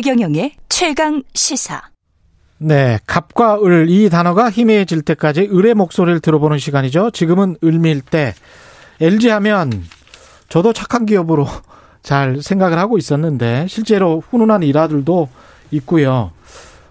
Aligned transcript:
최경영의 0.00 0.52
최강 0.70 1.22
시사. 1.34 1.82
네, 2.56 2.98
갑과 3.06 3.58
을 3.62 3.86
이 3.90 4.08
단어가 4.08 4.50
희미해질 4.50 5.02
때까지 5.02 5.50
을의 5.52 5.74
목소리를 5.74 6.20
들어보는 6.20 6.56
시간이죠. 6.56 7.10
지금은 7.10 7.56
을밀 7.62 8.00
때 8.00 8.32
LG 9.02 9.28
하면 9.28 9.84
저도 10.48 10.72
착한 10.72 11.04
기업으로 11.04 11.46
잘 12.02 12.40
생각을 12.40 12.78
하고 12.78 12.96
있었는데 12.96 13.66
실제로 13.68 14.22
훈훈한 14.30 14.62
일화들도 14.62 15.28
있고요. 15.72 16.30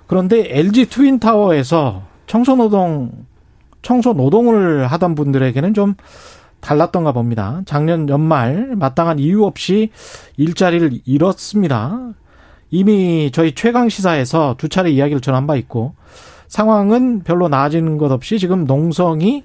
그런데 0.05 0.45
LG 0.47 0.89
트윈 0.89 1.17
타워에서 1.19 2.03
청소 2.27 2.55
노동 2.55 3.25
청소 3.81 4.13
노동을 4.13 4.85
하던 4.85 5.15
분들에게는 5.15 5.73
좀 5.73 5.95
달랐던가 6.59 7.11
봅니다. 7.11 7.63
작년 7.65 8.07
연말 8.07 8.75
마땅한 8.75 9.17
이유 9.17 9.45
없이 9.45 9.89
일자리를 10.37 10.91
잃었습니다. 11.05 12.13
이미 12.71 13.31
저희 13.31 13.53
최강 13.53 13.89
시사에서 13.89 14.55
두 14.57 14.69
차례 14.69 14.91
이야기를 14.91 15.21
전한 15.21 15.47
바 15.47 15.55
있고 15.55 15.93
상황은 16.47 17.23
별로 17.23 17.47
나아지는 17.47 17.97
것 17.97 18.11
없이 18.11 18.39
지금 18.39 18.65
농성이 18.65 19.43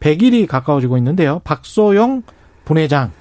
100일이 0.00 0.46
가까워지고 0.46 0.96
있는데요. 0.98 1.40
박소영 1.44 2.22
분회장 2.64 3.12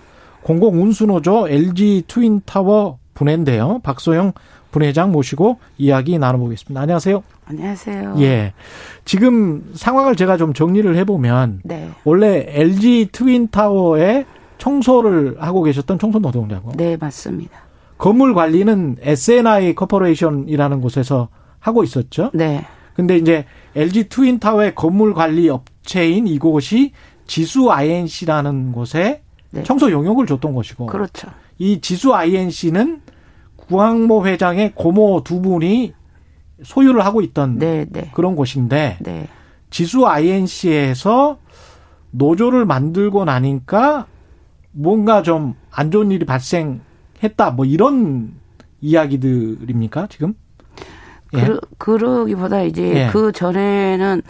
공공운수노조 0.43 1.49
LG 1.49 2.03
트윈타워 2.07 2.99
분회인데요. 3.13 3.79
박소영 3.83 4.33
분회장 4.71 5.11
모시고 5.11 5.57
이야기 5.77 6.17
나눠보겠습니다. 6.19 6.81
안녕하세요. 6.81 7.23
안녕하세요. 7.45 8.15
예. 8.19 8.53
지금 9.05 9.71
상황을 9.73 10.15
제가 10.15 10.37
좀 10.37 10.53
정리를 10.53 10.95
해보면 10.97 11.61
네. 11.63 11.89
원래 12.03 12.45
LG 12.49 13.09
트윈타워에 13.11 14.25
청소를 14.57 15.37
하고 15.39 15.63
계셨던 15.63 15.99
청소 15.99 16.19
노동자고 16.19 16.71
네, 16.75 16.97
맞습니다. 16.97 17.64
건물 17.97 18.33
관리는 18.33 18.97
S&I 19.01 19.73
코퍼레이션이라는 19.75 20.81
곳에서 20.81 21.29
하고 21.59 21.83
있었죠. 21.83 22.31
네. 22.33 22.65
근데 22.95 23.17
이제 23.17 23.45
LG 23.75 24.09
트윈타워의 24.09 24.75
건물 24.75 25.13
관리 25.13 25.49
업체인 25.49 26.27
이곳이 26.27 26.91
지수 27.27 27.71
INC라는 27.71 28.71
곳에 28.71 29.21
네. 29.51 29.63
청소 29.63 29.91
용역을 29.91 30.25
줬던 30.27 30.53
것이고 30.53 30.85
그렇죠. 30.85 31.27
이 31.57 31.81
지수 31.81 32.13
INC는 32.13 33.01
구광모 33.55 34.27
회장의 34.27 34.73
고모 34.75 35.23
두 35.23 35.41
분이 35.41 35.93
소유를 36.63 37.03
하고 37.03 37.21
있던 37.21 37.57
네, 37.57 37.85
네. 37.89 38.11
그런 38.13 38.35
곳인데 38.35 38.97
네. 39.01 39.27
지수 39.69 40.05
INC에서 40.05 41.39
노조를 42.11 42.65
만들고 42.65 43.25
나니까 43.25 44.05
뭔가 44.71 45.21
좀 45.21 45.55
안 45.75 45.91
좋은 45.91 46.09
일이 46.09 46.25
발생 46.25 46.79
했다 47.23 47.51
뭐 47.51 47.65
이런 47.65 48.33
이야기들입니까 48.81 50.07
지금? 50.07 50.33
예. 51.33 51.41
그러, 51.41 51.59
그러 51.77 52.25
기보다 52.25 52.61
이제 52.61 52.83
예. 52.83 53.09
그 53.11 53.31
전에는 53.31 54.21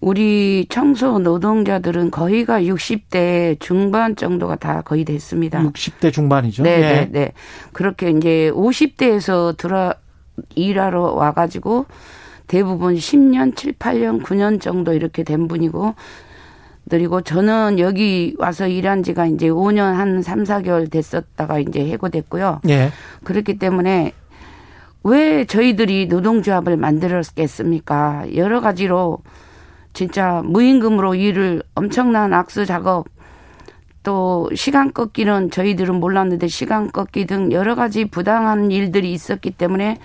우리 0.00 0.66
청소 0.68 1.18
노동자들은 1.18 2.12
거의가 2.12 2.62
60대 2.62 3.58
중반 3.58 4.14
정도가 4.14 4.56
다 4.56 4.82
거의 4.82 5.04
됐습니다. 5.04 5.60
60대 5.60 6.12
중반이죠. 6.12 6.62
네, 6.62 6.70
예. 6.70 6.80
네, 6.80 7.08
네. 7.10 7.32
그렇게 7.72 8.10
이제 8.10 8.50
50대에서 8.54 9.56
들어 9.56 9.92
일하러 10.54 11.14
와가지고 11.14 11.86
대부분 12.46 12.94
10년, 12.94 13.56
7, 13.56 13.72
8년, 13.74 14.22
9년 14.22 14.60
정도 14.60 14.92
이렇게 14.92 15.24
된 15.24 15.48
분이고 15.48 15.94
그리고 16.88 17.20
저는 17.20 17.78
여기 17.78 18.34
와서 18.38 18.66
일한 18.66 19.02
지가 19.02 19.26
이제 19.26 19.48
5년 19.48 19.94
한 19.94 20.22
3, 20.22 20.44
4개월 20.44 20.90
됐었다가 20.90 21.58
이제 21.58 21.86
해고됐고요. 21.86 22.60
예. 22.68 22.90
그렇기 23.24 23.58
때문에 23.58 24.12
왜 25.04 25.44
저희들이 25.44 26.06
노동조합을 26.06 26.76
만들었겠습니까? 26.76 28.26
여러 28.34 28.60
가지로 28.60 29.18
진짜 29.92 30.42
무임금으로 30.44 31.14
일을 31.14 31.62
엄청난 31.74 32.32
악수 32.32 32.66
작업 32.66 33.06
또 34.02 34.48
시간 34.54 34.92
꺾기는 34.92 35.50
저희들은 35.50 35.94
몰랐는데 35.96 36.48
시간 36.48 36.90
꺾기 36.90 37.26
등 37.26 37.52
여러 37.52 37.74
가지 37.74 38.04
부당한 38.06 38.70
일들이 38.70 39.12
있었기 39.12 39.50
때문에 39.50 39.98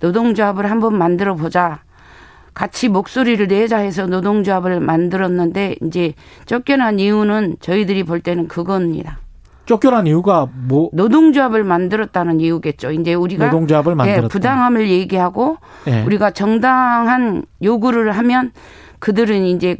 노동조합을 0.00 0.70
한번 0.70 0.96
만들어 0.96 1.34
보자. 1.34 1.82
같이 2.58 2.88
목소리를 2.88 3.46
내자 3.46 3.78
해서 3.78 4.06
노동조합을 4.06 4.80
만들었는데 4.80 5.76
이제 5.80 6.14
쫓겨난 6.44 6.98
이유는 6.98 7.58
저희들이 7.60 8.02
볼 8.02 8.18
때는 8.18 8.48
그겁니다. 8.48 9.20
쫓겨난 9.64 10.08
이유가 10.08 10.48
뭐 10.66 10.90
노동조합을 10.92 11.62
만들었다는 11.62 12.40
이유겠죠. 12.40 12.90
이제 12.90 13.14
우리가 13.14 13.44
노동조합을 13.44 13.94
만들었다. 13.94 14.24
예, 14.24 14.28
부당함을 14.28 14.90
얘기하고 14.90 15.58
예. 15.86 16.02
우리가 16.02 16.32
정당한 16.32 17.44
요구를 17.62 18.10
하면 18.10 18.50
그들은 18.98 19.44
이제 19.44 19.76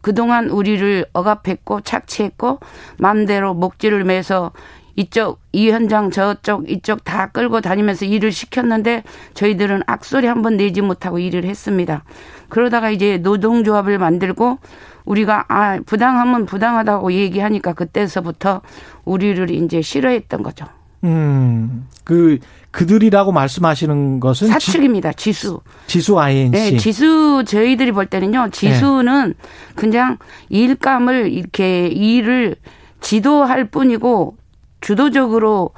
그동안 0.00 0.50
우리를 0.50 1.06
억압했고 1.12 1.80
착취했고 1.80 2.60
마음대로 2.98 3.54
목줄을 3.54 4.04
매서 4.04 4.52
이쪽 5.00 5.40
이 5.52 5.70
현장 5.70 6.10
저쪽 6.10 6.70
이쪽 6.70 7.04
다 7.04 7.28
끌고 7.28 7.60
다니면서 7.62 8.04
일을 8.04 8.32
시켰는데 8.32 9.02
저희들은 9.34 9.82
악소리 9.86 10.26
한 10.26 10.42
번 10.42 10.56
내지 10.56 10.80
못하고 10.82 11.18
일을 11.18 11.44
했습니다. 11.44 12.04
그러다가 12.48 12.90
이제 12.90 13.18
노동조합을 13.18 13.98
만들고 13.98 14.58
우리가 15.04 15.44
아 15.48 15.78
부당하면 15.84 16.46
부당하다고 16.46 17.12
얘기하니까 17.12 17.72
그때서부터 17.74 18.60
우리를 19.04 19.50
이제 19.50 19.80
싫어했던 19.82 20.42
거죠. 20.42 20.66
음. 21.04 21.86
그 22.04 22.38
그들이라고 22.70 23.32
말씀하시는 23.32 24.20
것은 24.20 24.48
사측입니다. 24.48 25.12
지수. 25.14 25.60
지, 25.86 26.00
수 26.00 26.18
INC. 26.20 26.50
네, 26.50 26.76
지수 26.76 27.42
저희들이 27.46 27.92
볼 27.92 28.06
때는요. 28.06 28.48
지수는 28.52 29.34
그냥 29.74 30.18
일감을 30.50 31.32
이렇게 31.32 31.86
일을 31.88 32.56
지도할 33.00 33.64
뿐이고 33.66 34.36
주도적으로 34.80 35.70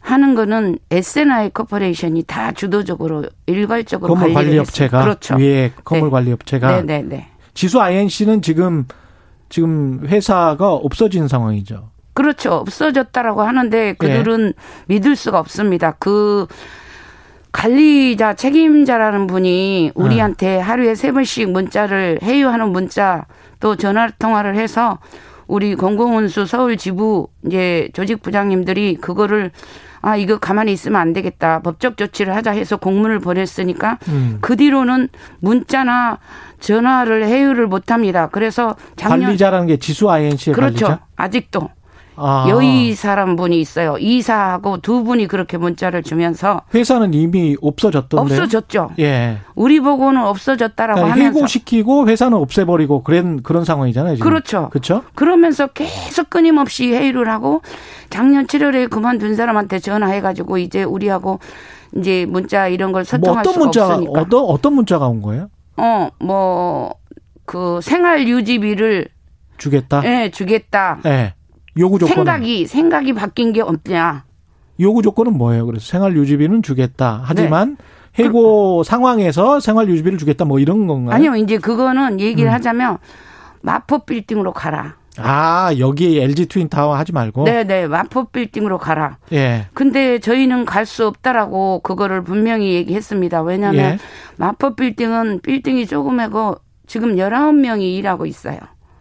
하는 0.00 0.34
거는 0.34 0.78
S&I 0.90 1.50
코퍼레이션이 1.50 2.24
다 2.24 2.52
주도적으로 2.52 3.24
일괄적으로 3.46 4.14
건물 4.14 4.34
관리 4.34 4.58
업체가. 4.58 5.02
그렇죠. 5.02 5.36
위에 5.36 5.72
건물 5.84 6.08
네. 6.08 6.10
관리 6.10 6.32
업체가 6.32 6.82
네, 6.82 6.82
네, 6.82 7.02
네. 7.02 7.28
지수 7.54 7.80
INC는 7.80 8.42
지금 8.42 8.86
지금 9.48 10.00
회사가 10.06 10.72
없어진 10.72 11.28
상황이죠. 11.28 11.90
그렇죠. 12.14 12.54
없어졌다라고 12.54 13.42
하는데 13.42 13.94
그들은 13.94 14.54
믿을 14.86 15.14
수가 15.16 15.38
없습니다. 15.38 15.92
그 15.98 16.46
관리자 17.52 18.34
책임자라는 18.34 19.26
분이 19.26 19.92
우리한테 19.94 20.58
하루에 20.58 20.94
세 20.94 21.12
번씩 21.12 21.50
문자를 21.50 22.18
회유하는 22.22 22.70
문자 22.70 23.26
또 23.60 23.76
전화 23.76 24.08
통화를 24.18 24.56
해서 24.56 24.98
우리 25.46 25.74
공공운수 25.74 26.46
서울 26.46 26.76
지부 26.76 27.28
이제 27.46 27.88
조직 27.92 28.22
부장님들이 28.22 28.96
그거를 28.96 29.50
아 30.00 30.16
이거 30.16 30.38
가만히 30.38 30.72
있으면 30.72 31.00
안 31.00 31.12
되겠다 31.12 31.60
법적 31.60 31.96
조치를 31.96 32.34
하자 32.34 32.50
해서 32.50 32.76
공문을 32.76 33.20
보냈으니까 33.20 33.98
음. 34.08 34.38
그 34.40 34.56
뒤로는 34.56 35.08
문자나 35.40 36.18
전화를 36.58 37.26
회유를 37.26 37.66
못합니다. 37.66 38.28
그래서 38.28 38.76
작년 38.96 39.22
관리자라는 39.22 39.66
게 39.66 39.76
지수 39.76 40.10
INC의 40.10 40.54
그렇죠 40.54 40.86
관리자. 40.86 41.06
아직도 41.16 41.70
아. 42.16 42.46
여의 42.48 42.94
사람 42.94 43.36
분이 43.36 43.60
있어요. 43.60 43.96
이사하고 43.98 44.78
두 44.78 45.04
분이 45.04 45.26
그렇게 45.26 45.56
문자를 45.56 46.02
주면서 46.02 46.62
회사는 46.74 47.14
이미 47.14 47.56
없어졌던데. 47.60 48.34
없어졌죠. 48.34 48.90
예. 48.98 49.38
우리 49.54 49.80
보고는 49.80 50.22
없어졌다라고 50.22 51.00
그러니까 51.00 51.14
하면서 51.20 51.38
해고시키고 51.38 52.08
회사는 52.08 52.36
없애버리고 52.38 53.02
그런 53.02 53.42
그런 53.42 53.64
상황이잖아요. 53.64 54.16
지금. 54.16 54.28
그렇죠. 54.30 54.68
그렇죠. 54.70 55.02
그러면서 55.14 55.66
계속 55.68 56.30
끊임없이 56.30 56.92
회의를 56.92 57.28
하고 57.28 57.62
작년 58.10 58.46
7월에 58.46 58.90
그만둔 58.90 59.34
사람한테 59.36 59.78
전화해가지고 59.78 60.58
이제 60.58 60.82
우리하고 60.84 61.38
이제 61.96 62.26
문자 62.28 62.68
이런 62.68 62.92
걸뭐 62.92 63.04
소통할 63.04 63.40
어떤 63.40 63.52
수가 63.52 63.64
문자가 63.64 63.94
없으니까. 63.94 64.20
어떤 64.20 64.44
어떤 64.44 64.74
문자가 64.74 65.08
온 65.08 65.22
거예요? 65.22 65.48
어, 65.76 66.08
뭐, 66.20 66.94
그 67.46 67.80
생활 67.82 68.26
유지비를 68.28 69.08
주겠다. 69.58 70.02
예, 70.04 70.30
주겠다. 70.30 71.00
예. 71.06 71.34
요구 71.78 71.98
조건. 71.98 72.14
생각이, 72.14 72.66
생각이 72.66 73.12
바뀐 73.14 73.52
게 73.52 73.60
없냐. 73.62 74.24
요구 74.80 75.02
조건은 75.02 75.36
뭐예요? 75.36 75.66
그래서 75.66 75.84
생활 75.86 76.16
유지비는 76.16 76.62
주겠다. 76.62 77.20
하지만 77.24 77.76
네. 78.16 78.24
해고 78.24 78.82
상황에서 78.82 79.60
생활 79.60 79.88
유지비를 79.88 80.18
주겠다. 80.18 80.44
뭐 80.44 80.58
이런 80.58 80.86
건가요? 80.86 81.14
아니요, 81.14 81.36
이제 81.36 81.58
그거는 81.58 82.20
얘기를 82.20 82.50
음. 82.50 82.54
하자면 82.54 82.98
마포 83.62 84.00
빌딩으로 84.00 84.52
가라. 84.52 84.96
아 85.18 85.70
여기 85.78 86.18
LG 86.20 86.46
트윈 86.46 86.68
타워 86.70 86.94
하지 86.96 87.12
말고. 87.12 87.44
네 87.44 87.64
네, 87.64 87.86
마포 87.86 88.24
빌딩으로 88.30 88.78
가라. 88.78 89.18
예. 89.32 89.66
근데 89.74 90.18
저희는 90.18 90.64
갈 90.64 90.86
수 90.86 91.06
없다라고 91.06 91.80
그거를 91.80 92.24
분명히 92.24 92.72
얘기했습니다. 92.74 93.42
왜냐하면 93.42 93.84
예. 93.84 93.98
마포 94.36 94.74
빌딩은 94.74 95.40
빌딩이 95.42 95.86
조그만하고 95.86 96.56
지금 96.86 97.16
19명이 97.16 97.82
일하고 97.98 98.24
있어요. 98.26 98.56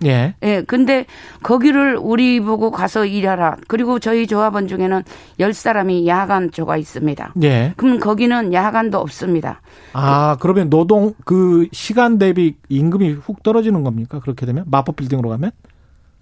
예. 0.06 0.36
예, 0.44 0.63
근데 0.63 1.06
거기를 1.44 1.98
우리 1.98 2.39
보고 2.39 2.71
가서 2.71 3.06
일하라. 3.06 3.57
그리고 3.68 4.00
저희 4.00 4.27
조합원 4.27 4.68
중에는 4.68 5.03
열 5.39 5.53
사람이 5.53 6.07
야간 6.07 6.51
조가 6.51 6.77
있습니다. 6.77 7.33
예. 7.44 7.74
그럼 7.77 8.00
거기는 8.00 8.53
야간도 8.53 8.98
없습니다. 8.98 9.62
아, 9.94 10.38
그러면 10.39 10.69
노동 10.69 11.13
그 11.25 11.68
시간 11.71 12.18
대비 12.18 12.56
임금이 12.69 13.12
훅 13.12 13.44
떨어지는 13.44 13.83
겁니까? 13.83 14.19
그렇게 14.19 14.45
되면 14.45 14.63
마포 14.68 14.94
빌딩으로 14.94 15.30
가면? 15.30 15.51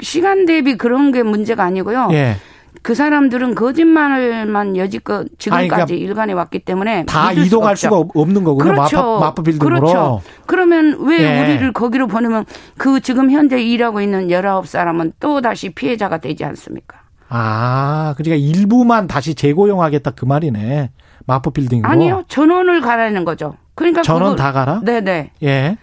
시간 0.01 0.45
대비 0.45 0.77
그런 0.77 1.11
게 1.11 1.23
문제가 1.23 1.63
아니고요. 1.63 2.09
예. 2.13 2.37
그 2.81 2.95
사람들은 2.95 3.55
거짓말만 3.55 4.77
여지껏 4.77 5.27
지금까지 5.37 5.57
아니, 5.59 5.67
그러니까 5.69 5.93
일관해 5.95 6.33
왔기 6.33 6.59
때문에 6.59 7.05
다 7.05 7.31
이동할 7.31 7.75
수가 7.75 7.97
없는 8.15 8.43
거군요. 8.43 8.71
그렇죠. 8.71 8.97
마포, 8.97 9.19
마포 9.19 9.43
빌딩으로. 9.43 9.79
그렇죠. 9.79 10.21
그러면 10.45 10.97
왜 11.01 11.19
예. 11.19 11.41
우리를 11.41 11.73
거기로 11.73 12.07
보내면 12.07 12.45
그 12.77 12.99
지금 13.01 13.31
현재 13.31 13.61
일하고 13.61 14.01
있는 14.01 14.27
19사람은 14.29 15.13
또 15.19 15.41
다시 15.41 15.69
피해자가 15.69 16.19
되지 16.19 16.45
않습니까? 16.45 16.99
아, 17.29 18.13
그러니까 18.17 18.35
일부만 18.35 19.07
다시 19.07 19.35
재고용하겠다 19.35 20.11
그 20.11 20.25
말이네. 20.25 20.91
마포 21.25 21.51
빌딩으로. 21.51 21.87
아니요. 21.89 22.23
전원을 22.27 22.81
가라는 22.81 23.23
거죠. 23.25 23.55
그러니까 23.75 24.01
전원 24.01 24.31
그걸- 24.31 24.37
다 24.37 24.51
가라? 24.51 24.81
네 24.83 25.01
네. 25.01 25.31
예. 25.43 25.77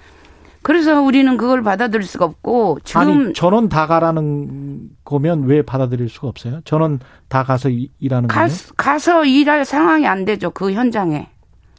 그래서 0.67 1.01
우리는 1.01 1.37
그걸 1.37 1.63
받아들일 1.63 2.05
수가 2.05 2.25
없고 2.25 2.79
지금 2.83 3.01
아니, 3.01 3.33
전원 3.35 3.69
다 3.69 3.87
가라는 3.87 4.91
거면 5.05 5.45
왜 5.45 5.63
받아들일 5.63 6.09
수가 6.09 6.27
없어요? 6.27 6.61
전원 6.65 6.99
다 7.29 7.45
가서 7.45 7.69
이- 7.69 7.89
일하는 8.01 8.27
가, 8.27 8.41
거면? 8.41 8.57
가서 8.77 9.25
일할 9.25 9.65
상황이 9.65 10.09
안 10.09 10.25
되죠. 10.25 10.51
그 10.51 10.73
현장에. 10.73 11.29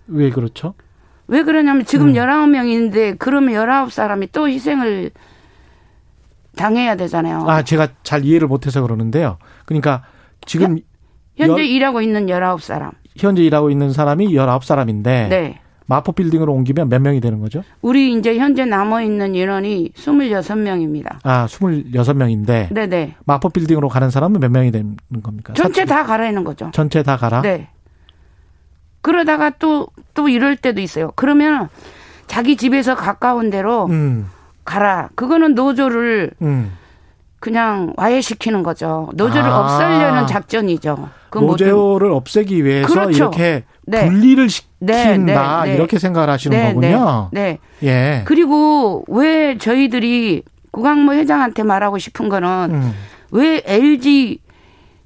왜 0.08 0.30
그렇죠? 0.30 0.74
왜 1.28 1.44
그러냐면 1.44 1.84
지금 1.84 2.08
음. 2.08 2.14
19명인데 2.14 3.20
그러면 3.20 3.56
19사람이 3.56 4.30
또 4.32 4.48
희생을 4.48 5.12
당해야 6.56 6.96
되잖아요. 6.96 7.44
아, 7.46 7.64
제가 7.64 7.90
잘 8.04 8.24
이해를 8.24 8.48
못해서 8.48 8.82
그러는데요. 8.82 9.38
그러니까 9.66 10.04
지금 10.46 10.78
현재 11.36 11.62
여- 11.62 11.66
일하고 11.66 12.02
있는 12.02 12.28
19사람. 12.28 12.92
현재 13.18 13.44
일하고 13.44 13.70
있는 13.70 13.92
사람이 13.92 14.34
19사람인데 14.34 15.04
네. 15.28 15.60
마포 15.88 16.12
빌딩으로 16.12 16.54
옮기면 16.54 16.90
몇 16.90 17.02
명이 17.02 17.20
되는 17.22 17.40
거죠? 17.40 17.64
우리 17.82 18.14
이제 18.14 18.38
현재 18.38 18.66
남아 18.66 19.02
있는 19.04 19.34
인원이 19.36 19.92
26명입니다. 19.96 21.16
아, 21.24 21.46
26명인데 21.48 22.68
네 22.74 22.88
네. 22.88 23.16
마포 23.26 23.50
빌딩으로 23.50 23.88
가는 23.88 24.10
사람은 24.10 24.40
몇 24.42 24.52
명이 24.52 24.72
되는 24.72 24.98
겁니까? 25.24 25.54
전체 25.54 25.86
사- 25.86 25.96
다 25.98 26.04
가라는 26.06 26.44
거죠. 26.44 26.70
전체 26.74 27.04
다 27.04 27.16
가라? 27.18 27.42
네. 27.42 27.70
그러다가 29.02 29.50
또, 29.52 29.88
또 30.14 30.28
이럴 30.28 30.58
때도 30.58 30.82
있어요. 30.82 31.12
그러면 31.16 31.70
자기 32.28 32.58
집에서 32.58 32.96
가까운 32.96 33.50
데로 33.50 33.86
음. 33.86 34.28
가라. 34.66 35.10
그거는 35.16 35.56
노조를 35.56 36.32
음. 36.42 36.74
그냥 37.40 37.94
와해시키는 37.96 38.64
거죠. 38.64 39.10
노조를 39.14 39.50
아. 39.50 39.60
없애려는 39.62 40.28
작전이죠. 40.28 41.10
그 41.30 41.38
노조를 41.40 42.12
없애기 42.12 42.66
위해서 42.66 42.88
그렇죠. 42.88 43.12
이렇게 43.12 43.64
네. 43.86 44.06
분리를 44.06 44.46
네, 44.80 45.04
시킨다 45.04 45.64
네, 45.64 45.72
네. 45.72 45.76
이렇게 45.76 46.00
생각을 46.00 46.30
하시는 46.30 46.56
네, 46.56 46.74
거군요. 46.74 47.30
네. 47.32 47.60
네. 47.80 47.88
예. 47.88 48.22
그리고 48.26 49.04
왜 49.08 49.58
저희들이 49.58 50.44
구광모 50.72 51.14
회장한테 51.14 51.64
말하고 51.64 51.98
싶은 51.98 52.30
거는 52.30 52.70
음. 52.72 52.94
왜 53.32 53.62
LG 53.66 54.40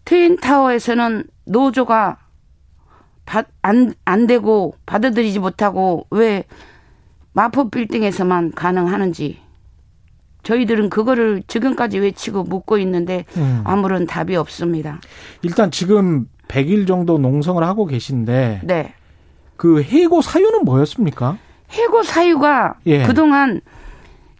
트윈타워에서는 0.06 1.23
노조가 1.45 2.18
받, 3.25 3.47
안, 3.62 3.94
안 4.03 4.27
되고 4.27 4.75
받아들이지 4.85 5.39
못하고 5.39 6.07
왜 6.09 6.44
마포 7.33 7.69
빌딩에서만 7.69 8.51
가능하는지 8.51 9.39
저희들은 10.44 10.89
그거를 10.89 11.44
지금까지 11.47 12.00
외치고 12.00 12.44
묻고 12.44 12.77
있는데 12.79 13.25
음. 13.38 13.62
아무런 13.63 14.06
답이 14.06 14.35
없습니다. 14.35 15.00
일단 15.44 15.71
지금 15.71 16.27
100일 16.47 16.88
정도 16.88 17.17
농성을 17.17 17.63
하고 17.63 17.85
계신데 17.85 18.62
네. 18.63 18.94
그 19.62 19.84
해고 19.84 20.24
사유는 20.24 20.66
뭐였습니까? 20.66 21.38
해고 21.69 22.02
사유가 22.02 22.74
예. 22.88 23.04
그동안 23.04 23.62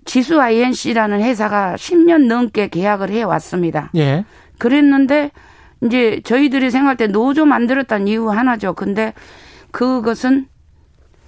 지수 0.04 0.42
INC라는 0.42 1.22
회사가 1.22 1.76
10년 1.76 2.26
넘게 2.26 2.70
계약을 2.70 3.12
해 3.12 3.22
왔습니다. 3.22 3.92
예. 3.96 4.26
그랬는데 4.58 5.30
이제 5.84 6.22
저희들이 6.24 6.72
생각할 6.72 6.98
때 6.98 7.06
노조 7.06 7.46
만들었다는 7.46 8.08
이유 8.08 8.32
하나죠. 8.32 8.74
근데 8.74 9.14
그것은 9.70 10.48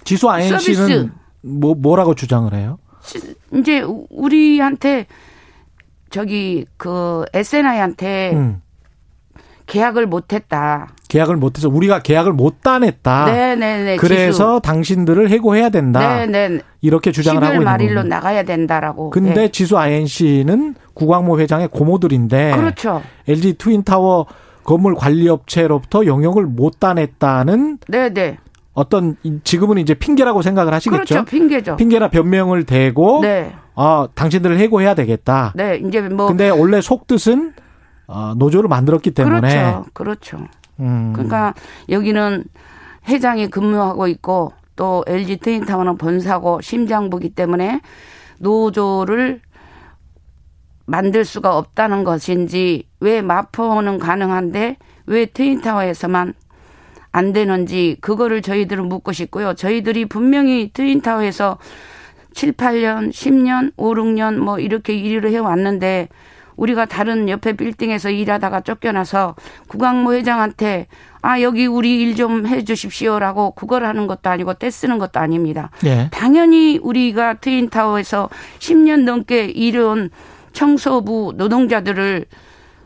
지수 0.02 0.28
INC는 0.28 0.58
서비스. 0.58 1.08
뭐 1.42 1.76
뭐라고 1.76 2.16
주장을 2.16 2.52
해요? 2.52 2.78
시- 3.00 3.20
이제 3.54 3.80
우- 3.82 4.08
우리한테 4.10 5.06
저기 6.10 6.66
그 6.76 7.24
SNI한테 7.32 8.32
음. 8.34 8.60
계약을 9.74 10.06
못했다. 10.06 10.88
계약을 11.08 11.36
못해서 11.36 11.68
우리가 11.68 12.00
계약을 12.00 12.32
못 12.32 12.62
따냈다. 12.62 13.26
네네네. 13.26 13.94
아, 13.94 13.96
그래서 13.98 14.60
당신들을 14.60 15.28
해고해야 15.30 15.68
된다. 15.70 16.00
네네. 16.26 16.60
이렇게 16.80 17.12
주장을 17.12 17.40
10일 17.40 17.44
하고 17.44 17.54
있는 17.54 17.64
말일로 17.64 17.94
거예요. 17.96 18.08
나가야 18.08 18.42
된다라고. 18.44 19.10
근데 19.10 19.34
네. 19.34 19.48
지수 19.48 19.76
INC는 19.78 20.74
구광모 20.94 21.38
회장의 21.40 21.68
고모들인데 21.68 22.52
그렇죠. 22.56 23.02
LG 23.28 23.54
트윈타워 23.54 24.26
건물 24.64 24.94
관리업체로부터 24.94 26.06
영역을 26.06 26.46
못 26.46 26.78
따냈다는 26.80 27.78
네네. 27.88 28.38
어떤 28.72 29.16
이- 29.22 29.38
지금은 29.44 29.78
이제 29.78 29.94
핑계라고 29.94 30.42
생각을 30.42 30.72
하시겠죠. 30.74 31.04
그렇죠. 31.04 31.24
핑계죠. 31.24 31.76
핑계나 31.76 32.08
변명을 32.08 32.64
대고 32.64 33.20
네. 33.22 33.52
아 33.76 34.08
당신들을 34.14 34.58
해고해야 34.58 34.94
되겠다. 34.94 35.52
네. 35.54 35.80
이제 35.86 36.00
뭐 36.00 36.26
근데 36.26 36.48
원래 36.48 36.80
속뜻은 36.80 37.52
어, 38.06 38.34
노조를 38.36 38.68
만들었기 38.68 39.12
때문에 39.12 39.40
그렇죠. 39.40 39.86
그렇죠. 39.92 40.38
음, 40.80 41.12
그러니까 41.14 41.54
여기는 41.88 42.44
회장이 43.08 43.48
근무하고 43.48 44.08
있고 44.08 44.52
또 44.76 45.04
LG 45.06 45.38
트윈타워는 45.38 45.98
본사고 45.98 46.60
심장부기 46.60 47.30
때문에 47.30 47.80
노조를 48.40 49.40
만들 50.86 51.24
수가 51.24 51.56
없다는 51.56 52.04
것인지 52.04 52.88
왜 53.00 53.22
마포는 53.22 53.98
가능한데 53.98 54.76
왜 55.06 55.26
트윈타워에서만 55.26 56.34
안 57.12 57.32
되는지 57.32 57.96
그거를 58.00 58.42
저희들은 58.42 58.88
묻고 58.88 59.12
싶고요. 59.12 59.54
저희들이 59.54 60.06
분명히 60.06 60.70
트윈타워에서 60.72 61.58
7, 62.34 62.52
8년, 62.52 63.10
10년, 63.10 63.72
5, 63.76 63.94
6년 63.94 64.38
뭐 64.38 64.58
이렇게 64.58 64.94
일을 64.94 65.30
해 65.30 65.38
왔는데 65.38 66.08
우리가 66.56 66.86
다른 66.86 67.28
옆에 67.28 67.54
빌딩에서 67.54 68.10
일하다가 68.10 68.60
쫓겨나서 68.62 69.34
구광모 69.68 70.14
회장한테 70.14 70.86
아 71.22 71.40
여기 71.40 71.66
우리 71.66 72.00
일 72.00 72.14
좀 72.14 72.46
해 72.46 72.62
주십시오라고 72.64 73.52
그걸 73.52 73.84
하는 73.84 74.06
것도 74.06 74.30
아니고 74.30 74.54
떼쓰는 74.54 74.98
것도 74.98 75.20
아닙니다. 75.20 75.70
예. 75.84 76.08
당연히 76.12 76.78
우리가 76.82 77.34
트윈타워에서 77.34 78.28
10년 78.58 79.04
넘게 79.04 79.46
일해온 79.46 80.10
청소부 80.52 81.32
노동자들을 81.36 82.26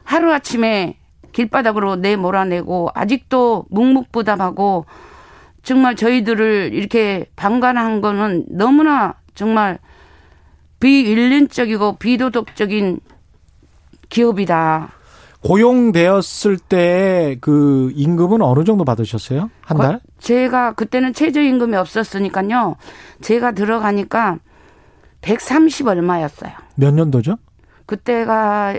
하루 0.04 0.32
아침에 0.32 0.96
길바닥으로 1.32 1.96
내 1.96 2.16
몰아내고 2.16 2.90
아직도 2.94 3.66
묵묵부답하고 3.70 4.86
정말 5.62 5.94
저희들을 5.96 6.70
이렇게 6.72 7.26
방관한 7.36 8.00
거는 8.00 8.46
너무나 8.48 9.14
정말 9.34 9.78
비윤리적이고 10.80 11.96
비도덕적인 11.96 13.00
기업이다. 14.08 14.92
고용되었을 15.42 16.58
때 16.58 17.36
그 17.40 17.92
임금은 17.94 18.42
어느 18.42 18.64
정도 18.64 18.84
받으셨어요? 18.84 19.50
한 19.62 19.76
달? 19.78 20.00
제가 20.18 20.72
그때는 20.72 21.12
최저임금이 21.12 21.76
없었으니까요. 21.76 22.76
제가 23.20 23.52
들어가니까 23.52 24.38
130 25.20 25.86
얼마였어요. 25.86 26.52
몇 26.74 26.92
년도죠? 26.94 27.36
그때가 27.86 28.74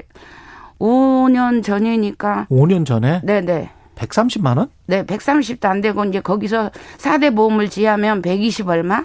5년 0.80 1.64
전이니까 1.64 2.48
5년 2.50 2.86
전에 2.86 3.22
네네. 3.24 3.70
130만 3.96 4.58
원? 4.58 4.70
네, 4.88 5.06
130도 5.06 5.66
안 5.66 5.82
되고 5.82 6.04
이제 6.06 6.22
거기서 6.22 6.72
4대 6.98 7.36
보험을 7.36 7.70
지하면 7.70 8.22
120 8.22 8.68
얼마? 8.70 9.04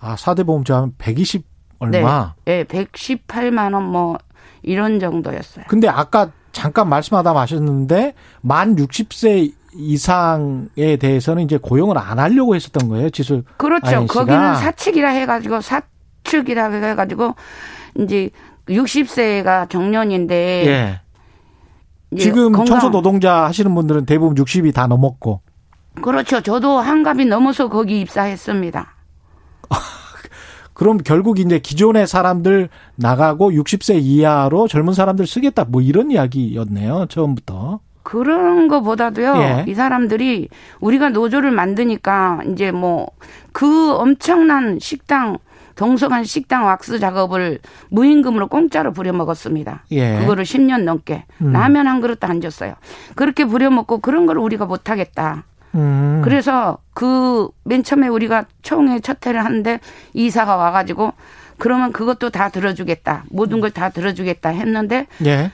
아, 0.00 0.14
4대 0.14 0.46
보험자 0.46 0.76
하면 0.76 0.94
120 0.98 1.44
얼마? 1.80 2.34
네. 2.44 2.64
네, 2.64 2.84
118만 2.86 3.74
원 3.74 3.82
뭐 3.84 4.18
이런 4.62 5.00
정도였어요. 5.00 5.64
근데 5.68 5.88
아까 5.88 6.30
잠깐 6.52 6.88
말씀하다 6.88 7.32
마셨는데 7.32 8.14
만 8.40 8.76
60세 8.76 9.52
이상에 9.74 10.96
대해서는 10.98 11.42
이제 11.44 11.58
고용을 11.58 11.98
안 11.98 12.18
하려고 12.18 12.54
했었던 12.56 12.88
거예요. 12.88 13.10
지수 13.10 13.42
그렇죠. 13.58 14.06
거기는 14.06 14.54
사측이라 14.56 15.08
해가지고 15.10 15.60
사측이라 15.60 16.70
해가지고 16.70 17.34
이제 18.00 18.30
60세가 18.66 19.68
정년인데 19.70 20.66
예. 20.66 21.00
지금 22.18 22.52
건강- 22.52 22.66
청소 22.66 22.90
노동자 22.90 23.44
하시는 23.44 23.72
분들은 23.74 24.06
대부분 24.06 24.34
60이 24.34 24.74
다 24.74 24.86
넘었고 24.86 25.42
그렇죠. 26.02 26.40
저도 26.40 26.78
한갑이 26.78 27.26
넘어서 27.26 27.68
거기 27.68 28.00
입사했습니다. 28.00 28.94
그럼 30.78 30.98
결국 30.98 31.38
이제 31.38 31.58
기존의 31.58 32.06
사람들 32.06 32.68
나가고 32.96 33.50
60세 33.50 34.00
이하로 34.00 34.68
젊은 34.68 34.94
사람들 34.94 35.26
쓰겠다 35.26 35.64
뭐 35.64 35.82
이런 35.82 36.10
이야기였네요 36.10 37.06
처음부터. 37.10 37.80
그런 38.04 38.68
거보다도요. 38.68 39.34
예. 39.36 39.64
이 39.68 39.74
사람들이 39.74 40.48
우리가 40.80 41.10
노조를 41.10 41.50
만드니까 41.50 42.40
이제 42.50 42.70
뭐 42.72 43.08
그 43.58 43.92
엄청난 43.94 44.78
식당 44.78 45.38
동서간 45.74 46.22
식당 46.22 46.66
왁스 46.66 47.00
작업을 47.00 47.58
무임금으로 47.90 48.46
공짜로 48.46 48.92
부려먹었습니다. 48.92 49.84
예. 49.90 50.20
그거를 50.20 50.44
10년 50.44 50.84
넘게 50.84 51.24
음. 51.40 51.52
라면 51.52 51.88
한 51.88 52.00
그릇도 52.00 52.28
안 52.28 52.40
줬어요. 52.40 52.74
그렇게 53.16 53.44
부려먹고 53.44 53.98
그런 53.98 54.26
걸 54.26 54.38
우리가 54.38 54.66
못하겠다. 54.66 55.42
음. 55.74 56.22
그래서 56.24 56.78
그 56.94 57.48
맨 57.64 57.82
처음에 57.82 58.08
우리가 58.08 58.44
총회 58.62 58.98
첫 59.00 59.24
회를 59.26 59.44
하는데 59.44 59.78
이사가 60.14 60.56
와가지고 60.56 61.12
그러면 61.58 61.92
그것도 61.92 62.30
다 62.30 62.48
들어주겠다. 62.48 63.24
모든 63.30 63.60
걸 63.60 63.70
다 63.70 63.90
들어주겠다 63.90 64.48
했는데 64.50 65.06
예. 65.26 65.50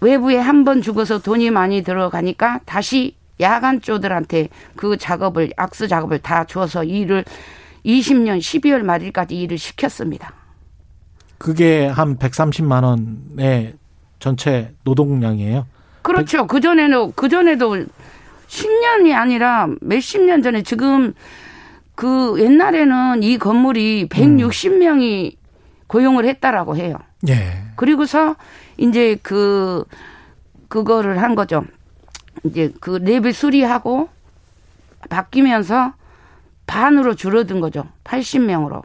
외부에 0.00 0.36
한 0.38 0.64
번 0.64 0.80
죽어서 0.82 1.18
돈이 1.20 1.50
많이 1.50 1.82
들어가니까 1.82 2.60
다시 2.64 3.16
야간 3.40 3.80
쪼들한테 3.80 4.48
그 4.76 4.96
작업을 4.96 5.52
악수 5.56 5.88
작업을 5.88 6.20
다 6.20 6.44
줘서 6.44 6.84
일을 6.84 7.24
20년 7.84 8.38
12월 8.38 8.82
말일까지 8.82 9.34
일을 9.40 9.58
시켰습니다. 9.58 10.32
그게 11.38 11.86
한 11.86 12.16
130만 12.18 12.84
원의 12.84 13.74
전체 14.18 14.74
노동량이에요. 14.84 15.66
그렇죠. 16.02 16.46
그 16.46 16.60
전에는 16.60 17.12
그 17.14 17.28
전에도 17.28 17.84
10년이 18.48 19.14
아니라 19.14 19.68
몇십 19.80 20.22
년 20.22 20.42
전에 20.42 20.62
지금 20.62 21.14
그 21.94 22.36
옛날에는 22.38 23.22
이 23.22 23.38
건물이 23.38 24.08
160명이 24.08 25.36
고용을 25.86 26.26
했다라고 26.26 26.76
해요. 26.76 26.96
예. 27.28 27.34
그리고서 27.76 28.36
이제 28.76 29.16
그 29.22 29.84
그거를 30.68 31.22
한 31.22 31.34
거죠. 31.34 31.64
이제 32.44 32.72
그 32.80 32.98
랩을 32.98 33.32
수리하고 33.32 34.08
바뀌면서 35.08 35.92
반으로 36.66 37.14
줄어든 37.14 37.60
거죠. 37.60 37.86
80명으로. 38.04 38.82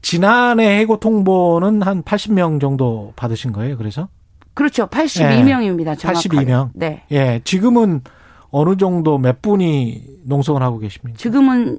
지난해 0.00 0.80
해고 0.80 0.98
통보는 0.98 1.82
한 1.82 2.02
80명 2.02 2.60
정도 2.60 3.12
받으신 3.14 3.52
거예요. 3.52 3.76
그래서 3.76 4.08
그렇죠. 4.54 4.86
82명입니다. 4.88 5.98
정확하게. 5.98 6.28
82명. 6.28 6.70
네. 6.74 7.04
예, 7.12 7.40
지금은 7.44 8.02
어느 8.52 8.76
정도 8.76 9.18
몇 9.18 9.42
분이 9.42 10.20
농성을 10.24 10.62
하고 10.62 10.78
계십니까? 10.78 11.16
지금은 11.18 11.78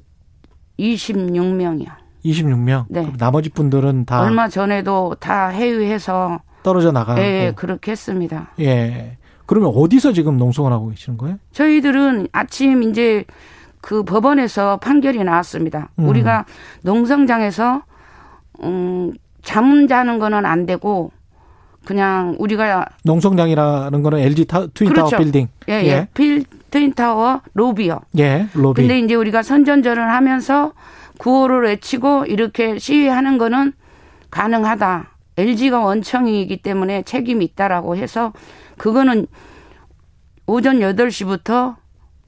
26명이요. 0.80 1.88
26명. 2.26 2.86
네. 2.90 3.02
그럼 3.02 3.16
나머지 3.18 3.50
분들은 3.50 4.06
다 4.06 4.22
얼마 4.22 4.48
전에도 4.50 5.16
다 5.20 5.50
회유해서 5.50 6.40
떨어져 6.64 6.92
나가고. 6.92 7.22
예, 7.22 7.54
그렇게 7.56 7.92
했습니다. 7.92 8.52
예. 8.60 9.18
그러면 9.46 9.72
어디서 9.76 10.14
지금 10.14 10.38
농성을 10.38 10.72
하고 10.72 10.90
계시는 10.90 11.18
거예요? 11.18 11.38
저희들은 11.52 12.30
아침 12.32 12.82
이제 12.84 13.26
그 13.82 14.04
법원에서 14.04 14.78
판결이 14.78 15.24
나왔습니다. 15.24 15.90
음. 16.00 16.08
우리가 16.08 16.46
농성장에서 16.84 17.84
음, 18.64 19.14
잠 19.44 19.88
자는 19.88 20.20
거는 20.20 20.46
안 20.46 20.66
되고 20.66 21.12
그냥 21.86 22.36
우리가 22.40 22.86
농성장이라는 23.04 24.04
거는 24.04 24.20
LG 24.20 24.46
타, 24.46 24.68
트윈타워 24.68 25.10
그렇죠. 25.10 25.18
빌딩. 25.18 25.48
예, 25.70 25.74
예. 25.86 26.08
필 26.14 26.46
트윈 26.72 26.94
타워 26.94 27.42
로비요. 27.54 28.00
예, 28.18 28.48
로비. 28.54 28.82
근데 28.82 29.00
이제 29.00 29.16
우리가 29.16 29.44
선전전을 29.44 30.12
하면서 30.12 30.74
구호를 31.20 31.64
외치고 31.64 32.26
이렇게 32.26 32.80
시위하는 32.80 33.38
거는 33.38 33.74
가능하다. 34.32 35.12
LG가 35.38 35.80
원청이기 35.80 36.62
때문에 36.62 37.04
책임이 37.04 37.46
있다라고 37.46 37.96
해서 37.96 38.34
그거는 38.78 39.28
오전 40.46 40.80
8시부터 40.80 41.76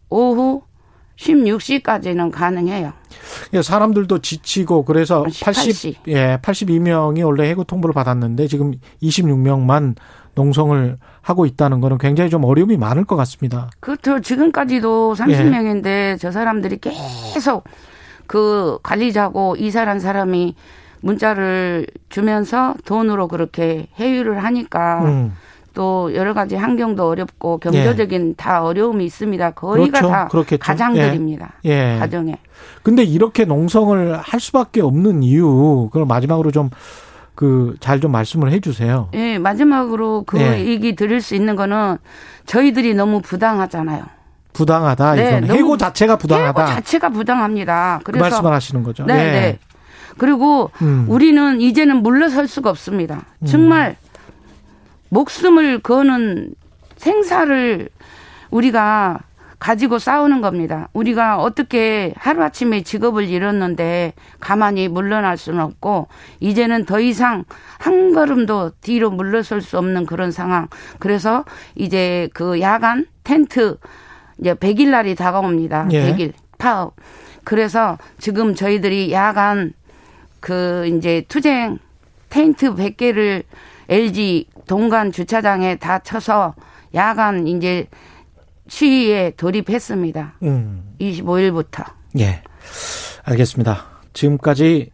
오후 0.10 0.64
16시까지는 1.18 2.32
가능해요. 2.32 2.94
예, 3.54 3.62
사람들도 3.62 4.20
지치고 4.20 4.86
그래서 4.86 5.26
18 5.30 5.54
시. 5.54 5.70
80, 5.70 6.08
예, 6.08 6.38
82명이 6.42 7.26
원래 7.26 7.50
해고 7.50 7.64
통보를 7.64 7.94
받았는데 7.94 8.48
지금 8.48 8.74
26명만 9.02 9.96
농성을 10.36 10.98
하고 11.22 11.46
있다는 11.46 11.82
거는 11.82 11.98
굉장히 11.98 12.30
좀 12.30 12.44
어려움이 12.44 12.78
많을 12.78 13.06
것 13.06 13.16
같습니다. 13.16 13.70
그렇죠. 13.80 14.20
지금까지도 14.20 15.16
예. 15.18 15.24
30명인데 15.24 16.20
저 16.20 16.32
사람들이 16.32 16.78
계속 16.80 17.64
그 18.28 18.78
관리자고 18.84 19.56
이사란 19.56 20.00
사람이 20.00 20.56
문자를 21.02 21.88
주면서 22.10 22.74
돈으로 22.86 23.28
그렇게 23.28 23.88
회유를 24.00 24.44
하니까 24.44 25.04
음. 25.06 25.36
또 25.76 26.16
여러 26.16 26.34
가지 26.34 26.56
환경도 26.56 27.08
어렵고 27.08 27.60
경제적인 27.60 28.36
다 28.38 28.64
어려움이 28.64 29.06
있습니다. 29.06 29.52
거의가 29.52 29.86
예. 29.86 29.92
그렇죠. 29.92 30.08
다 30.10 30.28
그렇겠죠. 30.30 30.60
가장들입니다. 30.64 31.54
예. 31.66 31.98
가정에. 32.00 32.38
근데 32.82 33.04
이렇게 33.04 33.46
농성을 33.46 34.18
할 34.18 34.40
수밖에 34.40 34.82
없는 34.82 35.22
이유, 35.22 35.90
그걸 35.92 36.08
마지막으로 36.08 36.52
좀 36.52 36.72
그 37.36 37.76
잘 37.82 38.00
좀 38.00 38.14
말씀을 38.14 38.50
해 38.54 38.62
주세요. 38.62 39.10
예, 39.14 39.38
마지막으로 39.38 40.24
그 40.26 40.40
예. 40.40 40.66
얘기 40.66 40.96
드릴 40.96 41.20
수 41.20 41.36
있는 41.36 41.58
거는 41.58 41.98
저희들이 42.46 42.94
너무 42.94 43.20
부당하잖아요. 43.22 44.06
부당하다. 44.54 45.16
네, 45.16 45.40
이건 45.44 45.58
해고 45.58 45.76
자체가 45.76 46.16
부당하다. 46.16 46.64
해고 46.66 46.76
자체가 46.76 47.10
부당합니다. 47.10 48.00
그 48.06 48.14
그래서 48.14 48.30
말씀을 48.30 48.54
하시는 48.54 48.84
거죠. 48.84 49.04
네, 49.06 49.14
예. 49.14 49.18
네. 49.18 49.60
그리고 50.18 50.72
음. 50.82 51.08
우리는 51.10 51.60
이제는 51.60 52.04
물러설 52.04 52.48
수가 52.48 52.70
없습니다. 52.70 53.24
정말 53.46 53.98
목숨을 55.16 55.80
거는 55.80 56.56
생사를 56.98 57.88
우리가 58.52 59.20
가지고 59.60 59.98
싸우는 59.98 60.42
겁니다. 60.42 60.90
우리가 60.92 61.40
어떻게 61.40 62.14
하루아침에 62.18 62.84
직업을 62.84 63.30
잃었는데 63.30 64.14
가만히 64.42 64.90
물러날 64.90 65.38
수는 65.38 65.62
없고 65.62 66.10
이제는 66.42 66.84
더 66.86 67.00
이상 67.00 67.46
한 67.80 68.14
걸음도 68.14 68.72
뒤로 68.82 69.10
물러설 69.10 69.62
수 69.62 69.78
없는 69.78 70.06
그런 70.06 70.32
상황. 70.32 70.68
그래서 71.00 71.46
이제 71.76 72.28
그 72.34 72.60
야간 72.60 73.08
텐트 73.24 73.78
이제 74.40 74.54
100일 74.54 74.90
날이 74.90 75.16
다가옵니다. 75.16 75.88
예. 75.92 76.12
100일 76.12 76.34
파업. 76.58 76.94
그래서 77.46 77.98
지금 78.20 78.54
저희들이 78.54 79.14
야간 79.14 79.72
그 80.42 80.86
이제 80.88 81.24
투쟁 81.30 81.80
텐트 82.30 82.76
100개를 82.76 83.44
LG 83.88 84.48
동간 84.68 85.12
주차장에 85.12 85.76
다 85.78 86.00
쳐서 86.00 86.56
야간 86.94 87.48
이제 87.48 87.88
시위에 88.68 89.32
돌입했습니다. 89.38 90.36
음. 90.44 90.96
25일부터. 91.00 91.86
예. 92.20 92.42
알겠습니다. 93.24 93.86
지금까지 94.14 94.92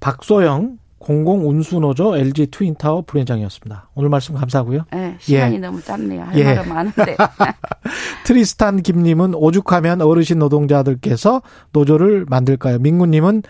박소영 0.00 0.78
공공운수노조 0.98 2.16
LG 2.16 2.46
트윈타워 2.52 3.02
부회장이었습니다. 3.02 3.90
오늘 3.94 4.08
말씀 4.08 4.36
감사하고요. 4.36 4.84
예, 4.94 5.16
시간이 5.18 5.56
예. 5.56 5.58
너무 5.58 5.82
짧네요. 5.82 6.22
할 6.22 6.38
예. 6.38 6.44
말은 6.54 6.68
많은데. 6.68 7.16
트리스탄 8.24 8.82
김님은 8.82 9.34
오죽하면 9.34 10.00
어르신 10.00 10.38
노동자들께서 10.38 11.42
노조를 11.72 12.26
만들까요? 12.28 12.78
민구님은 12.78 13.42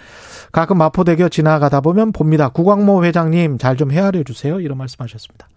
가끔 0.51 0.79
마포대교 0.79 1.29
지나가다 1.29 1.81
보면 1.83 2.13
봅니다. 2.13 2.49
구광모 2.49 3.05
회장님 3.05 3.59
잘 3.59 3.77
좀 3.77 3.91
헤아려 3.93 4.23
주세요. 4.23 4.59
이런 4.61 4.79
말씀하셨습니다. 4.79 5.49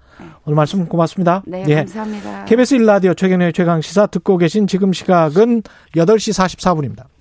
오늘 0.46 0.56
말씀 0.56 0.86
고맙습니다. 0.88 1.44
네, 1.46 1.64
예. 1.68 1.76
감사합니다. 1.76 2.46
KBS 2.46 2.78
1라디오 2.78 3.18
최경영의 3.18 3.54
최강 3.54 3.82
시사 3.82 4.08
듣고 4.08 4.38
계신 4.38 4.68
지금 4.68 4.94
시각은 4.94 5.64
8시 5.96 6.34
44분입니다. 6.34 7.15